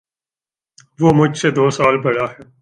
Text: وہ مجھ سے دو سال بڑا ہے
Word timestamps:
وہ 0.99 1.09
مجھ 1.13 1.37
سے 1.37 1.51
دو 1.51 1.69
سال 1.69 1.97
بڑا 2.01 2.25
ہے 2.31 2.43